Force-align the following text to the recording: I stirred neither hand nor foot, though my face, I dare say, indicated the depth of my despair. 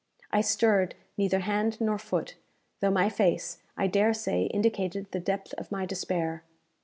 I 0.31 0.41
stirred 0.41 0.95
neither 1.15 1.41
hand 1.41 1.79
nor 1.79 1.99
foot, 1.99 2.35
though 2.79 2.89
my 2.89 3.07
face, 3.07 3.59
I 3.77 3.85
dare 3.85 4.15
say, 4.15 4.45
indicated 4.45 5.11
the 5.11 5.19
depth 5.19 5.53
of 5.59 5.71
my 5.71 5.85
despair. 5.85 6.43